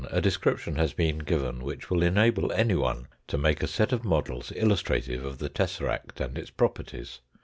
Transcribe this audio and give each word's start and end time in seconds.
a 0.09 0.19
description 0.19 0.77
has 0.77 0.93
been 0.93 1.19
given 1.19 1.59
which 1.63 1.91
will 1.91 2.01
enable 2.01 2.51
any 2.53 2.73
one 2.73 3.05
to 3.27 3.37
make 3.37 3.61
a 3.61 3.67
set 3.67 3.91
of 3.93 4.03
models 4.03 4.51
illustrative 4.55 5.23
of 5.23 5.37
the 5.37 5.47
tesseract 5.47 6.19
and 6.19 6.39
its 6.39 6.49
properties. 6.49 7.19